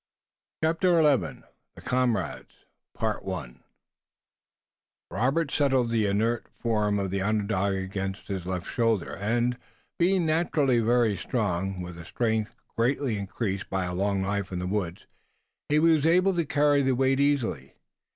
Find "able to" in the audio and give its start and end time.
16.07-16.45